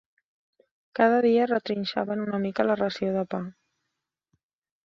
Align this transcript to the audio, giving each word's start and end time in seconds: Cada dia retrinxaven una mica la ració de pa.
Cada 0.99 1.19
dia 1.25 1.43
retrinxaven 1.51 2.25
una 2.25 2.39
mica 2.47 2.65
la 2.71 2.81
ració 2.83 3.15
de 3.19 3.25
pa. 3.35 3.43